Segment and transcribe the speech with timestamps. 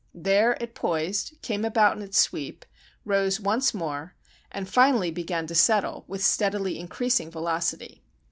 [0.15, 2.65] There it poised, came about in its sweep,
[3.05, 4.15] rose once more,
[4.51, 8.01] and finally began to settle with steadily increasing velocity.